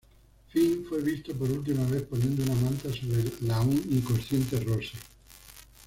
[0.49, 4.97] Finn fue visto por última vez poniendo una manta sobre la aún inconsciente Rose.